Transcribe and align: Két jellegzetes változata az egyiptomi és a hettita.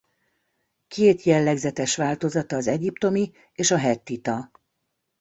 Két 0.87 1.23
jellegzetes 1.23 1.95
változata 1.95 2.55
az 2.55 2.67
egyiptomi 2.67 3.31
és 3.53 3.71
a 3.71 3.77
hettita. 3.77 4.51